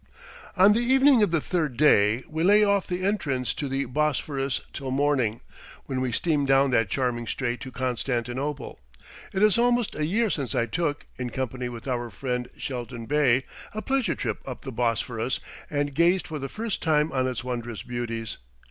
On 0.57 0.73
the 0.73 0.79
evening 0.79 1.21
of 1.21 1.29
the 1.29 1.39
third 1.39 1.77
day 1.77 2.23
we 2.27 2.43
lay 2.43 2.63
off 2.63 2.87
the 2.87 3.05
entrance 3.05 3.53
to 3.53 3.67
the 3.69 3.85
Bosphorus 3.85 4.61
till 4.73 4.89
morning, 4.89 5.41
when 5.85 6.01
we 6.01 6.11
steam 6.11 6.47
down 6.47 6.71
that 6.71 6.89
charming 6.89 7.27
strait 7.27 7.61
to 7.61 7.71
Constantinople. 7.71 8.79
It 9.31 9.43
is 9.43 9.59
almost 9.59 9.93
a 9.93 10.07
year 10.07 10.31
since 10.31 10.55
I 10.55 10.65
took, 10.65 11.05
in 11.19 11.29
company 11.29 11.69
with 11.69 11.87
our 11.87 12.09
friend 12.09 12.49
Shelton 12.57 13.05
Bey, 13.05 13.43
a 13.73 13.83
pleasure 13.83 14.15
trip 14.15 14.39
up 14.43 14.63
the 14.63 14.71
Bosphorus 14.71 15.39
and 15.69 15.93
gazed 15.93 16.25
for 16.25 16.39
the 16.39 16.49
first 16.49 16.81
time 16.81 17.11
on 17.11 17.27
its 17.27 17.43
wondrous 17.43 17.83
beauties. 17.83 18.39